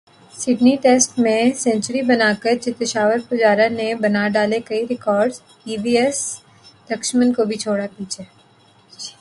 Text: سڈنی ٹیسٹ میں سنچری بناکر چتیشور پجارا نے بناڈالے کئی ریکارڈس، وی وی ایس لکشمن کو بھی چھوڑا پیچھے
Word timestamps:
سڈنی 0.33 0.75
ٹیسٹ 0.83 1.17
میں 1.19 1.41
سنچری 1.55 2.01
بناکر 2.03 2.55
چتیشور 2.63 3.17
پجارا 3.29 3.67
نے 3.71 3.93
بناڈالے 4.01 4.59
کئی 4.69 4.81
ریکارڈس، 4.89 5.35
وی 5.65 5.75
وی 5.83 5.93
ایس 5.97 6.19
لکشمن 6.89 7.33
کو 7.33 7.45
بھی 7.49 7.57
چھوڑا 7.63 7.85
پیچھے 7.95 8.23